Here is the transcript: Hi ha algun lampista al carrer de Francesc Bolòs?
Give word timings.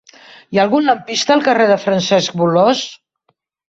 Hi 0.55 0.59
ha 0.59 0.63
algun 0.67 0.87
lampista 0.87 1.37
al 1.37 1.45
carrer 1.51 1.71
de 1.75 1.79
Francesc 1.87 2.43
Bolòs? 2.43 2.87